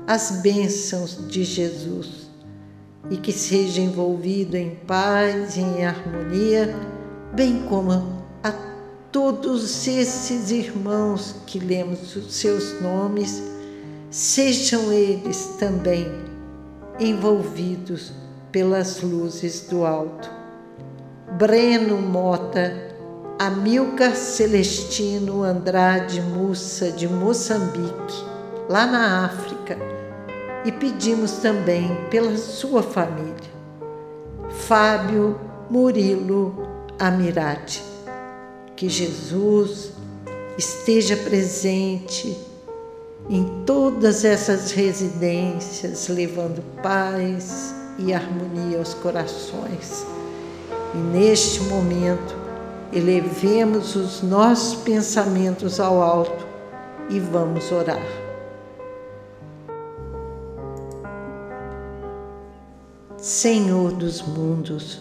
as 0.09 0.41
bênçãos 0.43 1.29
de 1.29 1.45
Jesus 1.45 2.26
e 3.11 3.17
que 3.17 3.33
seja 3.33 3.81
envolvido 3.81 4.57
em 4.57 4.71
paz 4.87 5.57
e 5.57 5.61
em 5.61 5.85
harmonia, 5.85 6.75
bem 7.33 7.63
como 7.69 7.93
a 8.43 8.53
todos 9.13 9.87
esses 9.87 10.51
irmãos 10.51 11.37
que 11.47 11.59
lemos 11.59 12.17
os 12.17 12.35
seus 12.35 12.81
nomes, 12.81 13.43
sejam 14.11 14.93
eles 14.93 15.57
também 15.59 16.07
envolvidos 16.99 18.13
pelas 18.51 19.03
luzes 19.03 19.63
do 19.69 19.85
alto. 19.85 20.31
Breno 21.33 21.99
Mota, 21.99 22.73
Amilcar 23.39 24.17
Celestino 24.17 25.43
Andrade 25.43 26.23
Mussa, 26.23 26.91
de 26.91 27.07
Moçambique, 27.07 28.25
lá 28.69 28.87
na 28.87 29.27
África, 29.27 29.77
e 30.67 30.73
pedimos 30.73 31.35
também 31.35 31.97
pela 32.11 32.37
sua 32.37 32.83
família. 32.83 33.57
Fábio 34.67 35.39
Murilo 35.71 36.55
Amirati. 36.99 37.83
Que 38.75 38.89
Jesus 38.89 39.93
esteja 40.59 41.17
presente 41.17 42.37
em 43.31 43.63
todas 43.65 44.25
essas 44.25 44.73
residências, 44.73 46.09
levando 46.09 46.63
paz 46.83 47.73
e 47.97 48.13
harmonia 48.13 48.79
aos 48.79 48.93
corações. 48.93 50.05
E 50.93 50.99
neste 50.99 51.61
momento, 51.63 52.35
elevemos 52.93 53.95
os 53.95 54.21
nossos 54.21 54.83
pensamentos 54.83 55.79
ao 55.79 56.03
alto 56.03 56.45
e 57.09 57.21
vamos 57.21 57.71
orar. 57.71 58.26
Senhor 63.19 63.93
dos 63.93 64.21
mundos, 64.21 65.01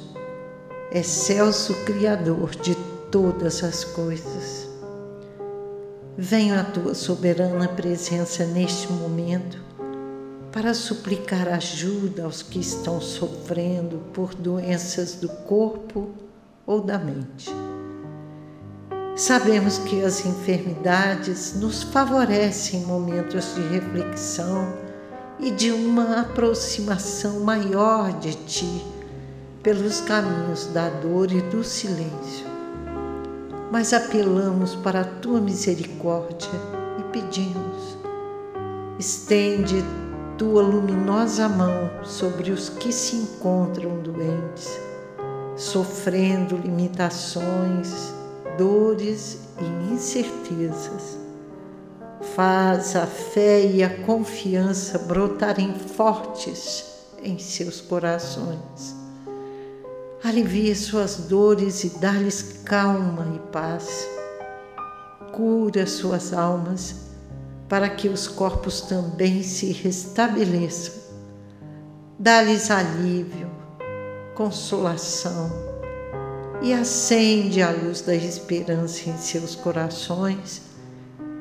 excelso 0.89 1.73
Criador 1.83 2.51
de 2.55 2.73
todas 3.11 3.61
as 3.61 3.83
coisas. 3.83 4.69
Venho 6.17 6.57
à 6.57 6.63
tua 6.63 6.95
soberana 6.95 7.67
presença 7.67 8.45
neste 8.45 8.89
momento 8.89 9.61
para 10.49 10.73
suplicar 10.73 11.49
ajuda 11.49 12.23
aos 12.23 12.41
que 12.41 12.59
estão 12.59 13.01
sofrendo 13.01 13.97
por 14.13 14.33
doenças 14.33 15.15
do 15.15 15.27
corpo 15.27 16.09
ou 16.65 16.79
da 16.79 16.97
mente. 16.97 17.51
Sabemos 19.17 19.77
que 19.79 20.01
as 20.01 20.25
enfermidades 20.25 21.53
nos 21.55 21.83
favorecem 21.83 22.79
em 22.81 22.85
momentos 22.85 23.55
de 23.55 23.61
reflexão 23.67 24.84
e 25.39 25.51
de 25.51 25.71
uma 25.71 26.21
aproximação 26.21 27.41
maior 27.41 28.11
de 28.19 28.33
Ti 28.33 28.85
pelos 29.61 29.99
caminhos 30.01 30.67
da 30.67 30.89
dor 30.89 31.31
e 31.31 31.41
do 31.41 31.63
silêncio. 31.63 32.45
Mas 33.71 33.93
apelamos 33.93 34.75
para 34.75 35.01
a 35.01 35.05
Tua 35.05 35.41
misericórdia 35.41 36.51
e 36.99 37.03
pedimos: 37.11 37.97
estende 38.99 39.83
tua 40.37 40.61
luminosa 40.61 41.47
mão 41.47 41.89
sobre 42.03 42.51
os 42.51 42.69
que 42.69 42.91
se 42.91 43.15
encontram 43.15 43.99
doentes, 44.01 44.79
sofrendo 45.55 46.57
limitações, 46.57 48.13
dores 48.57 49.39
e 49.59 49.93
incertezas. 49.93 51.24
Faz 52.35 52.97
a 52.97 53.07
fé 53.07 53.65
e 53.65 53.81
a 53.81 53.89
confiança 54.03 54.99
brotarem 54.99 55.73
fortes 55.73 56.83
em 57.23 57.39
seus 57.39 57.79
corações. 57.79 58.93
Alivia 60.21 60.75
suas 60.75 61.15
dores 61.29 61.85
e 61.85 61.89
dá-lhes 61.97 62.59
calma 62.65 63.25
e 63.33 63.39
paz. 63.53 64.05
Cura 65.31 65.87
suas 65.87 66.33
almas 66.33 67.05
para 67.69 67.89
que 67.89 68.09
os 68.09 68.27
corpos 68.27 68.81
também 68.81 69.41
se 69.41 69.71
restabeleçam. 69.71 70.93
Dá-lhes 72.19 72.69
alívio, 72.69 73.49
consolação 74.35 75.51
e 76.61 76.73
acende 76.73 77.61
a 77.61 77.71
luz 77.71 78.01
da 78.01 78.13
esperança 78.13 79.09
em 79.09 79.17
seus 79.17 79.55
corações, 79.55 80.64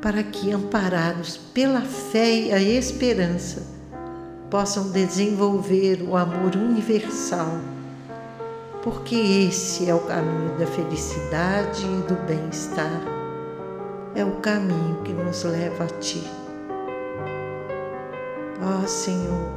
para 0.04 0.22
que, 0.22 0.52
amparados 0.52 1.38
pela 1.38 1.80
fé 1.80 2.30
e 2.30 2.52
a 2.52 2.60
esperança, 2.60 3.62
possam 4.50 4.90
desenvolver 4.90 6.02
o 6.02 6.14
amor 6.14 6.54
universal, 6.54 7.58
porque 8.82 9.14
esse 9.14 9.88
é 9.88 9.94
o 9.94 10.00
caminho 10.00 10.58
da 10.58 10.66
felicidade 10.66 11.86
e 11.86 12.02
do 12.06 12.16
bem-estar. 12.26 13.00
É 14.14 14.22
o 14.22 14.32
caminho 14.42 15.02
que 15.04 15.12
nos 15.14 15.42
leva 15.42 15.84
a 15.84 15.86
Ti. 15.86 16.22
Ó 18.62 18.86
Senhor, 18.86 19.48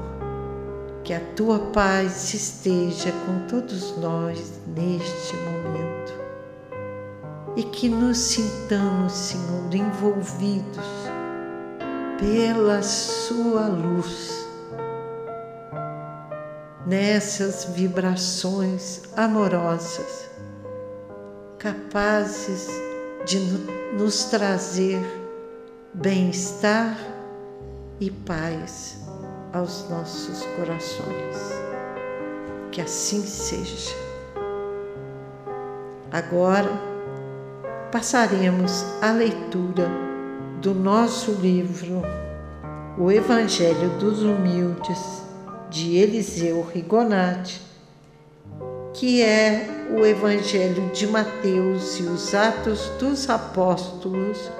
que 1.03 1.13
a 1.13 1.19
Tua 1.35 1.59
paz 1.59 2.33
esteja 2.33 3.11
com 3.25 3.47
todos 3.49 3.97
nós 3.97 4.61
neste 4.65 5.35
momento 5.35 5.86
e 7.57 7.63
que 7.63 7.89
nos 7.89 8.19
sintamos, 8.19 9.11
Senhor, 9.11 9.73
envolvidos 9.73 10.85
pela 12.19 12.83
Sua 12.83 13.67
luz 13.67 14.47
nessas 16.85 17.65
vibrações 17.65 19.01
amorosas, 19.17 20.29
capazes 21.57 22.69
de 23.25 23.39
nos 23.97 24.25
trazer 24.25 25.01
bem-estar 25.95 26.95
e 27.99 28.11
paz 28.11 28.99
aos 29.51 29.89
nossos 29.89 30.43
corações. 30.57 31.37
Que 32.71 32.81
assim 32.81 33.25
seja. 33.25 33.95
Agora 36.11 36.96
passaremos 37.91 38.83
à 39.01 39.11
leitura 39.11 39.89
do 40.61 40.73
nosso 40.73 41.31
livro 41.31 42.01
O 42.97 43.11
Evangelho 43.11 43.89
dos 43.97 44.21
Humildes 44.21 45.23
de 45.69 45.95
Eliseu 45.95 46.61
Rigonati, 46.61 47.61
que 48.93 49.21
é 49.21 49.87
o 49.91 50.05
Evangelho 50.05 50.89
de 50.91 51.07
Mateus 51.07 51.99
e 51.99 52.03
os 52.03 52.33
Atos 52.33 52.89
dos 52.99 53.29
Apóstolos 53.29 54.51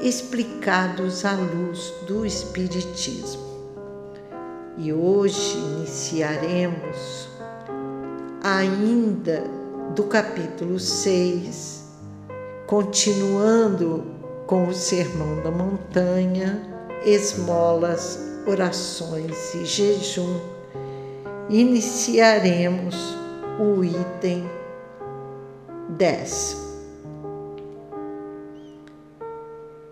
explicados 0.00 1.24
à 1.24 1.32
luz 1.32 1.94
do 2.06 2.26
Espiritismo. 2.26 3.46
E 4.76 4.92
hoje 4.92 5.56
iniciaremos 5.56 7.28
ainda 8.42 9.44
do 9.94 10.04
capítulo 10.04 10.78
6, 10.78 11.75
continuando 12.66 14.04
com 14.46 14.66
o 14.66 14.74
Sermão 14.74 15.40
da 15.42 15.50
Montanha, 15.50 16.60
esmolas 17.04 18.18
orações 18.46 19.54
e 19.54 19.64
jejum, 19.64 20.40
iniciaremos 21.48 23.16
o 23.60 23.84
item 23.84 24.50
10. 25.90 26.66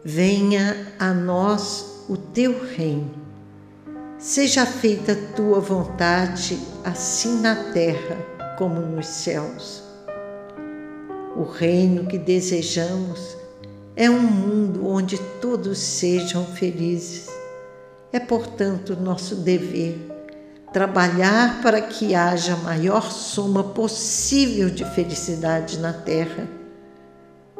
Venha 0.04 0.92
a 0.98 1.14
nós 1.14 2.04
o 2.08 2.16
teu 2.16 2.60
reino. 2.60 3.22
Seja 4.18 4.66
feita 4.66 5.14
tua 5.36 5.60
vontade, 5.60 6.60
assim 6.84 7.40
na 7.40 7.72
terra 7.72 8.16
como 8.58 8.80
nos 8.80 9.06
céus. 9.06 9.83
O 11.36 11.42
reino 11.42 12.06
que 12.06 12.18
desejamos 12.18 13.36
é 13.96 14.08
um 14.08 14.20
mundo 14.20 14.86
onde 14.86 15.18
todos 15.40 15.78
sejam 15.78 16.44
felizes 16.44 17.34
é, 18.14 18.20
portanto, 18.20 18.94
nosso 18.94 19.34
dever 19.34 19.98
trabalhar 20.72 21.60
para 21.60 21.80
que 21.80 22.14
haja 22.14 22.54
a 22.54 22.58
maior 22.58 23.10
soma 23.10 23.64
possível 23.64 24.70
de 24.70 24.84
felicidade 24.84 25.80
na 25.80 25.92
terra. 25.92 26.48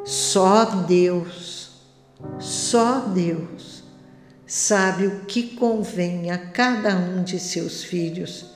Só 0.04 0.64
Deus, 0.64 1.72
só 2.38 3.00
Deus 3.00 3.82
sabe 4.46 5.08
o 5.08 5.24
que 5.24 5.56
convém 5.56 6.30
a 6.30 6.38
cada 6.38 6.94
um 6.94 7.24
de 7.24 7.40
seus 7.40 7.82
filhos. 7.82 8.46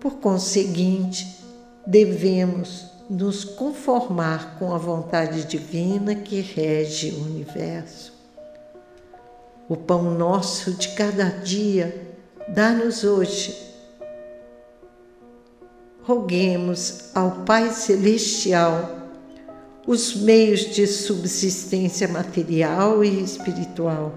Por 0.00 0.14
conseguinte, 0.14 1.38
devemos 1.86 2.86
nos 3.12 3.44
conformar 3.44 4.56
com 4.58 4.74
a 4.74 4.78
vontade 4.78 5.44
divina 5.44 6.14
que 6.14 6.40
rege 6.40 7.10
o 7.10 7.24
universo. 7.24 8.10
O 9.68 9.76
pão 9.76 10.02
nosso 10.14 10.72
de 10.72 10.88
cada 10.94 11.24
dia, 11.24 12.16
dá-nos 12.48 13.04
hoje. 13.04 13.54
Roguemos 16.02 17.14
ao 17.14 17.42
Pai 17.44 17.70
Celestial 17.70 19.10
os 19.86 20.16
meios 20.16 20.60
de 20.60 20.86
subsistência 20.86 22.08
material 22.08 23.04
e 23.04 23.22
espiritual. 23.22 24.14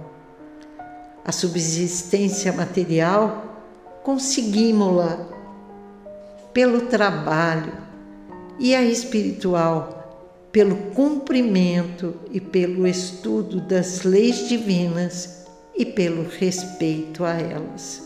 A 1.25 1.33
subsistência 1.33 2.53
material 2.53 3.61
conseguimos-la 4.03 5.27
pelo 6.53 6.85
trabalho 6.85 7.84
e 8.59 8.75
a 8.75 8.83
espiritual 8.83 9.95
pelo 10.51 10.75
cumprimento 10.93 12.15
e 12.31 12.39
pelo 12.39 12.87
estudo 12.87 13.59
das 13.59 14.03
leis 14.03 14.47
divinas 14.47 15.45
e 15.75 15.85
pelo 15.85 16.27
respeito 16.29 17.25
a 17.25 17.33
elas. 17.33 18.01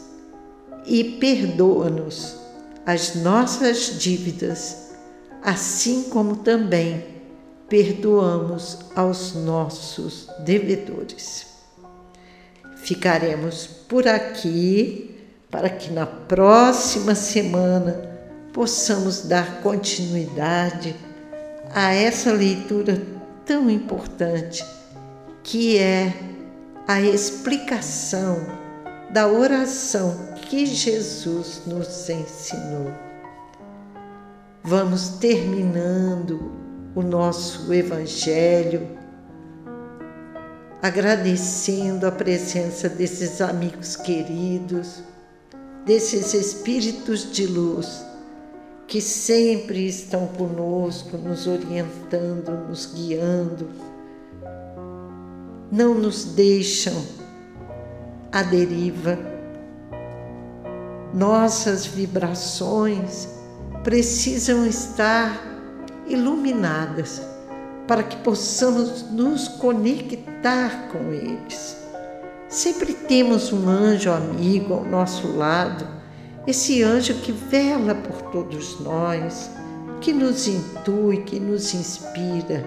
E 0.86 1.04
perdoa-nos 1.04 2.36
as 2.86 3.14
nossas 3.16 4.00
dívidas, 4.00 4.94
assim 5.44 6.04
como 6.10 6.38
também 6.38 7.06
perdoamos 7.68 8.80
aos 8.96 9.36
nossos 9.36 10.28
devedores. 10.40 11.46
Ficaremos 12.78 13.68
por 13.88 14.08
aqui 14.08 15.16
para 15.52 15.70
que 15.70 15.92
na 15.92 16.08
próxima 16.08 17.14
semana 17.14 18.09
possamos 18.60 19.22
dar 19.22 19.62
continuidade 19.62 20.94
a 21.74 21.94
essa 21.94 22.34
leitura 22.34 23.02
tão 23.46 23.70
importante 23.70 24.66
que 25.42 25.78
é 25.78 26.14
a 26.86 27.00
explicação 27.00 28.46
da 29.14 29.30
oração 29.30 30.36
que 30.50 30.66
Jesus 30.66 31.62
nos 31.66 32.10
ensinou. 32.10 32.92
Vamos 34.62 35.08
terminando 35.08 36.52
o 36.94 37.02
nosso 37.02 37.74
Evangelho, 37.74 38.90
agradecendo 40.82 42.06
a 42.06 42.12
presença 42.12 42.90
desses 42.90 43.40
amigos 43.40 43.96
queridos, 43.96 45.02
desses 45.86 46.34
espíritos 46.34 47.32
de 47.32 47.48
luz 47.48 48.09
que 48.90 49.00
sempre 49.00 49.88
estão 49.88 50.28
conosco, 50.28 51.16
nos 51.18 51.48
orientando, 51.48 52.68
nos 52.68 52.88
guiando 52.88 53.70
não 55.72 55.94
nos 55.94 56.26
deixam 56.26 57.06
à 58.32 58.42
deriva. 58.42 59.18
Nossas 61.14 61.86
vibrações 61.86 63.30
precisam 63.84 64.66
estar 64.66 65.40
iluminadas 66.08 67.22
para 67.88 68.04
que 68.04 68.18
possamos 68.18 69.12
nos 69.12 69.48
conectar 69.48 70.90
com 70.92 71.12
eles. 71.12 71.78
Sempre 72.48 72.94
temos 72.94 73.54
um 73.54 73.70
anjo 73.70 74.12
amigo 74.12 74.74
ao 74.74 74.86
nosso 74.86 75.28
lado, 75.36 75.99
esse 76.48 76.82
anjo 76.84 77.16
que 77.16 77.32
vela 77.32 77.94
por 77.96 78.22
todos 78.32 78.80
nós, 78.80 79.50
que 80.02 80.14
nos 80.14 80.48
intui, 80.48 81.18
que 81.24 81.40
nos 81.40 81.74
inspira. 81.74 82.64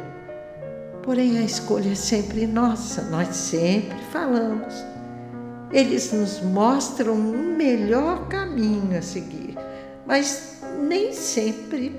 Porém, 1.03 1.39
a 1.39 1.43
escolha 1.43 1.91
é 1.91 1.95
sempre 1.95 2.47
nossa, 2.47 3.03
nós 3.03 3.35
sempre 3.35 3.99
falamos. 4.13 4.75
Eles 5.73 6.13
nos 6.13 6.41
mostram 6.41 7.15
um 7.15 7.57
melhor 7.57 8.29
caminho 8.29 8.97
a 8.97 9.03
seguir, 9.03 9.57
mas 10.07 10.59
nem 10.81 11.13
sempre 11.13 11.99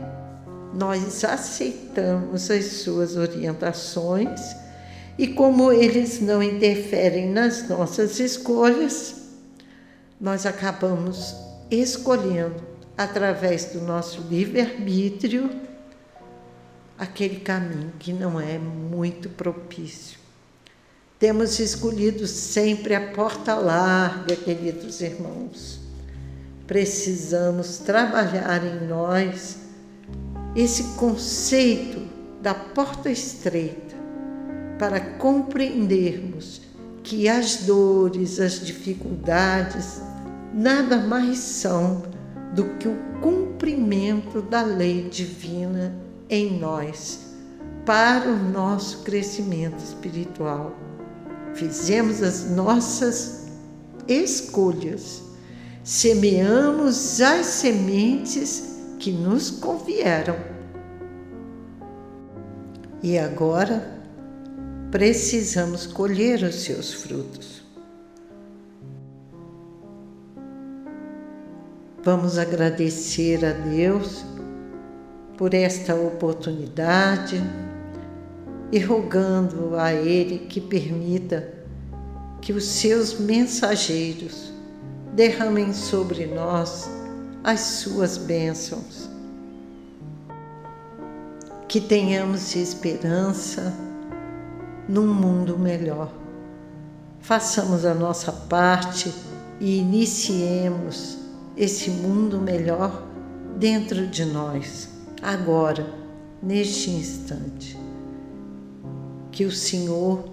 nós 0.74 1.24
aceitamos 1.24 2.50
as 2.50 2.66
suas 2.66 3.16
orientações 3.16 4.56
e, 5.18 5.28
como 5.28 5.72
eles 5.72 6.22
não 6.22 6.42
interferem 6.42 7.30
nas 7.30 7.68
nossas 7.68 8.20
escolhas, 8.20 9.16
nós 10.20 10.46
acabamos 10.46 11.36
escolhendo, 11.82 12.62
através 12.98 13.66
do 13.66 13.82
nosso 13.82 14.22
livre-arbítrio, 14.22 15.50
aquele 16.98 17.40
caminho 17.40 17.92
que 18.00 18.14
não 18.14 18.40
é 18.40 18.58
muito 18.58 19.30
propício. 19.30 20.20
Temos 21.18 21.60
escolhido 21.60 22.28
sempre 22.28 22.94
a 22.94 23.12
porta 23.14 23.56
larga, 23.56 24.36
queridos 24.36 25.02
irmãos. 25.02 25.80
Precisamos 26.68 27.78
trabalhar 27.80 28.62
em 28.66 28.88
nós 28.88 29.58
esse 30.56 30.96
conceito 30.96 32.02
da 32.42 32.54
porta 32.54 33.10
estreita 33.10 33.96
para 34.78 35.00
compreendermos 35.00 36.62
que 37.04 37.28
as 37.28 37.58
dores, 37.58 38.40
as 38.40 38.60
dificuldades, 38.60 40.02
nada 40.54 40.98
mais 40.98 41.40
são 41.40 42.04
do 42.54 42.66
que 42.78 42.88
o 42.88 42.96
cumprimento 43.22 44.42
da 44.42 44.62
lei 44.62 45.10
divina 45.10 45.96
em 46.30 46.60
nós 46.60 47.34
para 47.86 48.30
o 48.30 48.38
nosso 48.38 49.00
crescimento 49.00 49.84
espiritual. 49.84 50.76
Fizemos 51.54 52.22
as 52.22 52.50
nossas 52.50 53.48
escolhas, 54.08 55.22
semeamos 55.84 57.22
as 57.22 57.46
sementes 57.46 58.80
que 59.00 59.12
nos 59.12 59.50
convieram. 59.50 60.38
E 63.02 63.18
agora 63.18 64.02
precisamos 64.92 65.86
colher 65.86 66.44
os 66.44 66.64
seus 66.64 66.94
frutos. 66.94 67.63
Vamos 72.04 72.38
agradecer 72.38 73.46
a 73.46 73.54
Deus 73.54 74.26
por 75.38 75.54
esta 75.54 75.96
oportunidade 75.96 77.42
e 78.74 78.80
rogando 78.80 79.78
a 79.78 79.94
Ele 79.94 80.40
que 80.40 80.60
permita 80.60 81.54
que 82.42 82.52
os 82.52 82.66
seus 82.66 83.18
mensageiros 83.18 84.52
derramem 85.14 85.72
sobre 85.72 86.26
nós 86.26 86.90
as 87.42 87.62
suas 87.62 88.18
bênçãos. 88.18 89.10
Que 91.70 91.80
tenhamos 91.80 92.54
esperança 92.54 93.74
num 94.90 95.08
mundo 95.08 95.58
melhor. 95.58 96.12
Façamos 97.22 97.86
a 97.86 97.94
nossa 97.94 98.34
parte 98.34 99.14
e 99.62 99.78
iniciemos 99.78 101.23
esse 101.56 101.90
mundo 101.90 102.40
melhor 102.40 103.06
dentro 103.58 104.08
de 104.08 104.26
nós, 104.26 104.90
agora, 105.22 105.86
neste 106.42 106.90
instante. 106.90 107.78
Que 109.32 109.46
o 109.46 109.52
Senhor 109.52 110.26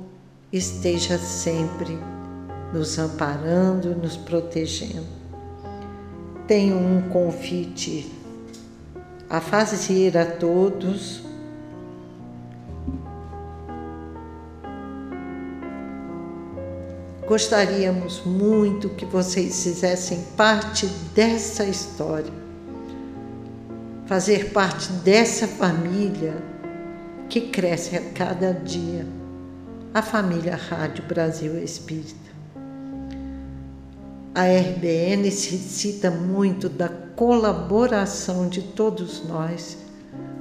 esteja 0.52 1.18
sempre 1.18 1.98
nos 2.72 2.98
amparando, 2.98 3.94
nos 3.94 4.16
protegendo 4.16 5.20
tenho 6.50 6.76
um 6.76 7.00
convite 7.02 8.10
a 9.28 9.40
fazer 9.40 10.18
a 10.18 10.26
todos. 10.26 11.22
Gostaríamos 17.30 18.24
muito 18.26 18.88
que 18.88 19.04
vocês 19.04 19.62
fizessem 19.62 20.18
parte 20.36 20.84
dessa 21.14 21.64
história, 21.64 22.32
fazer 24.04 24.50
parte 24.50 24.90
dessa 25.04 25.46
família 25.46 26.34
que 27.28 27.42
cresce 27.42 27.94
a 27.94 28.00
cada 28.10 28.52
dia, 28.52 29.06
a 29.94 30.02
família 30.02 30.56
Rádio 30.56 31.04
Brasil 31.04 31.56
Espírita. 31.62 32.32
A 34.34 34.46
RBN 34.46 35.22
necessita 35.22 36.10
muito 36.10 36.68
da 36.68 36.88
colaboração 36.88 38.48
de 38.48 38.60
todos 38.60 39.24
nós 39.28 39.78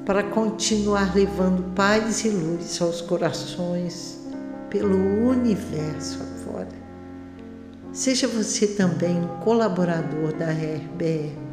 para 0.07 0.23
continuar 0.23 1.15
levando 1.15 1.71
paz 1.75 2.25
e 2.25 2.29
luz 2.29 2.81
aos 2.81 2.99
corações 2.99 4.18
pelo 4.69 5.29
universo 5.29 6.21
afora. 6.21 6.67
Seja 7.91 8.27
você 8.27 8.67
também 8.67 9.19
um 9.19 9.39
colaborador 9.39 10.31
da 10.33 10.51
RBN. 10.51 11.49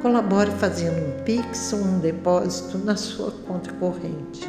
Colabore 0.00 0.52
fazendo 0.52 0.98
um 0.98 1.24
Pix 1.24 1.72
ou 1.72 1.80
um 1.80 1.98
depósito 1.98 2.78
na 2.78 2.94
sua 2.96 3.30
conta 3.30 3.72
corrente. 3.74 4.48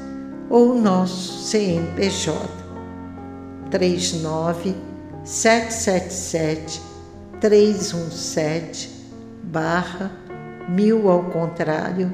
ou 0.48 0.74
nosso 0.74 1.48
CNPJ 1.48 2.38
39 3.70 4.74
777 5.24 6.80
317 7.40 8.90
barra 9.42 10.12
mil 10.68 11.11
ao 11.11 11.24
contrário 11.24 12.12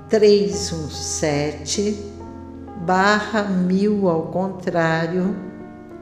317 0.09 2.13
barra 2.85 3.43
mil 3.43 4.07
ao 4.07 4.23
contrário, 4.23 5.35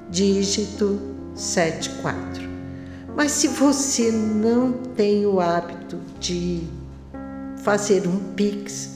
dígito 0.09 1.10
74. 1.35 2.49
Mas 3.15 3.31
se 3.31 3.47
você 3.47 4.11
não 4.11 4.73
tem 4.95 5.25
o 5.25 5.39
hábito 5.39 5.97
de 6.19 6.63
fazer 7.63 8.07
um 8.07 8.17
Pix, 8.35 8.91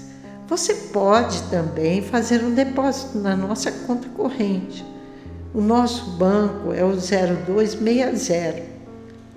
você 0.48 0.74
pode 0.74 1.42
também 1.44 2.02
fazer 2.02 2.44
um 2.44 2.54
depósito 2.54 3.18
na 3.18 3.34
nossa 3.36 3.72
conta 3.72 4.10
corrente. 4.10 4.86
O 5.54 5.62
nosso 5.62 6.12
banco 6.12 6.74
é 6.74 6.84
o 6.84 6.96
0260, 6.96 8.64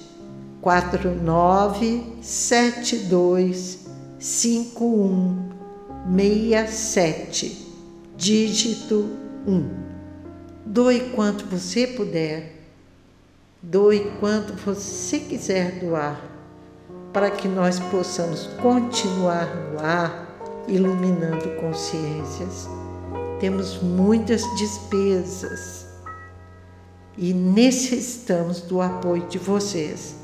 quatro 0.61 1.15
nove 1.15 2.03
sete 2.21 2.97
dois 2.97 3.85
cinco 4.19 4.83
um 4.83 5.49
meia 6.05 6.67
sete 6.67 7.65
dígito 8.17 9.09
um. 9.47 9.69
Doe 10.65 11.11
quanto 11.15 11.45
você 11.45 11.87
puder. 11.87 12.54
Doe 13.67 14.11
quanto 14.19 14.53
você 14.53 15.17
quiser 15.17 15.79
doar, 15.79 16.21
para 17.11 17.31
que 17.31 17.47
nós 17.47 17.79
possamos 17.79 18.45
continuar 18.61 19.47
no 19.55 19.79
ar, 19.79 20.27
iluminando 20.67 21.49
consciências. 21.59 22.69
Temos 23.39 23.81
muitas 23.81 24.43
despesas 24.55 25.87
e 27.17 27.33
necessitamos 27.33 28.61
do 28.61 28.81
apoio 28.83 29.25
de 29.25 29.39
vocês. 29.39 30.15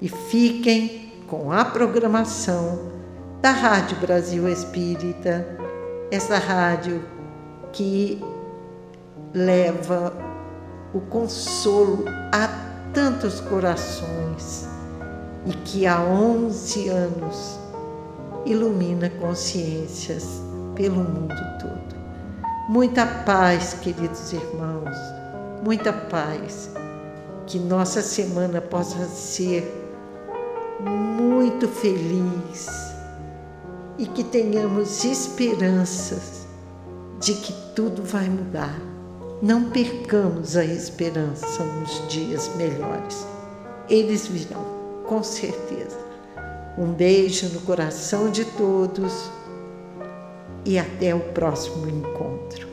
E 0.00 0.08
fiquem 0.08 1.12
com 1.26 1.50
a 1.50 1.64
programação 1.64 2.92
da 3.40 3.50
Rádio 3.50 3.96
Brasil 3.98 4.48
Espírita, 4.48 5.58
essa 6.12 6.38
rádio 6.38 7.02
que 7.72 8.22
leva 9.34 10.31
o 10.94 11.00
consolo 11.00 12.04
a 12.32 12.48
tantos 12.92 13.40
corações 13.40 14.68
e 15.46 15.52
que 15.64 15.86
há 15.86 16.00
11 16.00 16.88
anos 16.88 17.58
ilumina 18.44 19.08
consciências 19.10 20.42
pelo 20.74 20.96
mundo 20.96 21.34
todo. 21.60 22.02
Muita 22.68 23.06
paz, 23.06 23.74
queridos 23.80 24.32
irmãos, 24.32 24.96
muita 25.64 25.92
paz. 25.92 26.70
Que 27.46 27.58
nossa 27.58 28.00
semana 28.00 28.60
possa 28.60 29.04
ser 29.06 29.82
muito 30.80 31.66
feliz 31.68 32.68
e 33.98 34.06
que 34.06 34.24
tenhamos 34.24 35.04
esperanças 35.04 36.46
de 37.20 37.34
que 37.34 37.52
tudo 37.74 38.02
vai 38.02 38.28
mudar. 38.28 38.91
Não 39.42 39.70
percamos 39.70 40.56
a 40.56 40.64
esperança 40.64 41.64
nos 41.64 42.06
dias 42.08 42.48
melhores. 42.54 43.26
Eles 43.90 44.28
virão, 44.28 44.64
com 45.04 45.20
certeza. 45.20 45.98
Um 46.78 46.92
beijo 46.92 47.48
no 47.48 47.60
coração 47.62 48.30
de 48.30 48.44
todos 48.44 49.28
e 50.64 50.78
até 50.78 51.12
o 51.12 51.18
próximo 51.32 51.88
encontro. 51.88 52.71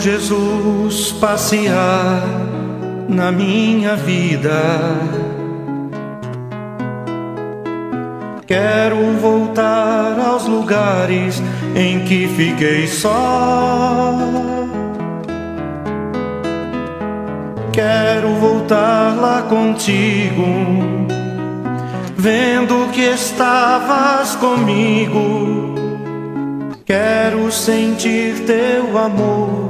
Jesus 0.00 1.12
passear 1.12 2.22
na 3.06 3.30
minha 3.30 3.96
vida. 3.96 4.50
Quero 8.46 8.96
voltar 9.20 10.18
aos 10.18 10.46
lugares 10.46 11.42
em 11.76 12.00
que 12.06 12.26
fiquei 12.28 12.88
só. 12.88 14.16
Quero 17.70 18.34
voltar 18.36 19.14
lá 19.20 19.42
contigo, 19.42 20.44
vendo 22.16 22.90
que 22.92 23.02
estavas 23.02 24.34
comigo. 24.36 25.74
Quero 26.86 27.52
sentir 27.52 28.46
teu 28.46 28.96
amor 28.98 29.69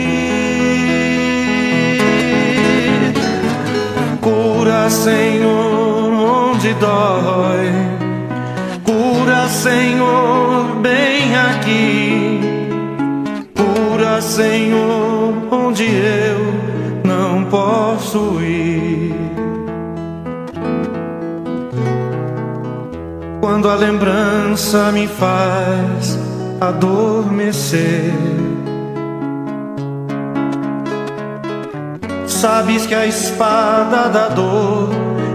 Senhor, 14.31 15.33
onde 15.51 15.83
eu 15.83 16.39
não 17.03 17.43
posso 17.43 18.41
ir. 18.41 19.13
Quando 23.41 23.67
a 23.67 23.75
lembrança 23.75 24.89
me 24.93 25.05
faz 25.05 26.17
adormecer. 26.61 28.13
Sabes 32.25 32.85
que 32.87 32.95
a 32.95 33.05
espada 33.05 34.07
da 34.07 34.29
dor 34.29 34.91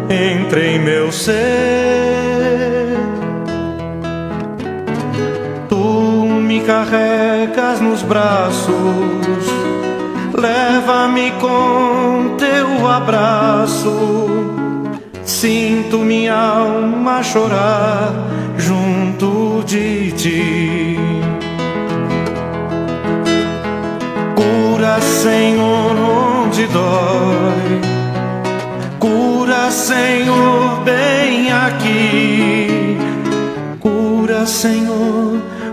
entra 0.08 0.64
em 0.64 0.78
meu 0.78 1.12
ser 1.12 2.25
carregas 6.66 7.80
nos 7.80 8.02
braços, 8.02 8.74
leva-me 10.34 11.30
com 11.40 12.34
teu 12.36 12.88
abraço. 12.88 14.26
Sinto 15.24 15.98
minha 15.98 16.34
alma 16.34 17.22
chorar 17.22 18.12
junto 18.58 19.62
de 19.64 20.10
ti. 20.12 20.98
Cura, 24.34 25.00
Senhor, 25.00 25.92
onde 25.96 26.66
dói. 26.66 27.80
Cura, 28.98 29.70
Senhor, 29.70 30.80
bem 30.84 31.52
aqui. 31.52 32.98
Cura, 33.80 34.44
Senhor 34.46 35.55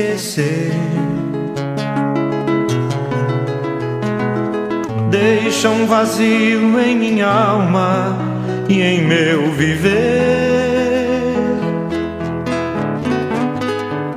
esquecer. 0.00 0.72
Deixa 5.10 5.68
um 5.68 5.86
vazio 5.86 6.80
em 6.80 6.96
minha 6.96 7.26
alma 7.26 8.16
e 8.68 8.80
em 8.80 9.02
meu 9.06 9.50
viver. 9.52 10.00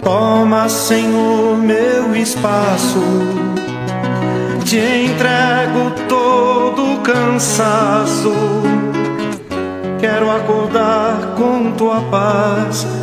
Toma, 0.02 0.70
Senhor, 0.70 1.58
meu 1.58 2.16
espaço. 2.16 3.02
Te 4.64 4.78
entrego 4.78 5.92
todo 6.08 6.94
o 6.94 6.98
cansaço. 7.00 8.34
Quero 10.00 10.30
acordar 10.30 11.36
com 11.38 11.72
tua 11.72 12.02
paz 12.12 13.03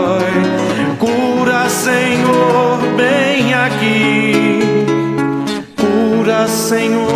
Bem 2.95 3.53
aqui. 3.53 4.59
Cura, 5.75 6.47
Senhor, 6.47 7.07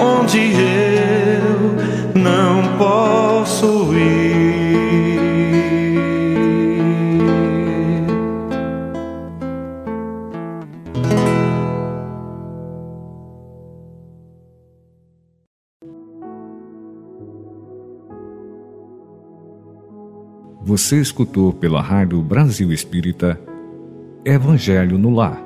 onde 0.00 0.38
eu 0.38 2.20
não 2.20 2.76
posso 2.76 3.92
ir. 3.94 4.46
Você 20.66 21.00
escutou 21.00 21.52
pela 21.52 21.80
Rádio 21.80 22.20
Brasil 22.20 22.72
Espírita 22.72 23.40
Evangelho 24.28 24.98
no 24.98 25.10
Lar 25.14 25.45